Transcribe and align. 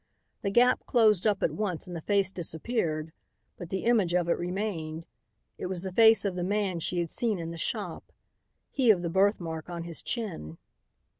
The 0.41 0.49
gap 0.49 0.83
closed 0.87 1.27
up 1.27 1.43
at 1.43 1.51
once 1.51 1.85
and 1.85 1.95
the 1.95 2.01
face 2.01 2.31
disappeared, 2.31 3.11
but 3.55 3.69
the 3.69 3.83
image 3.85 4.15
of 4.15 4.27
it 4.29 4.35
remained. 4.35 5.05
It 5.59 5.67
was 5.67 5.83
the 5.83 5.91
face 5.91 6.25
of 6.25 6.33
the 6.35 6.43
man 6.43 6.79
she 6.79 6.97
had 6.97 7.11
seen 7.11 7.37
in 7.37 7.51
the 7.51 7.55
shop, 7.55 8.11
he 8.71 8.89
of 8.89 9.03
the 9.03 9.11
birthmark 9.11 9.69
on 9.69 9.83
his 9.83 10.01
chin. 10.01 10.57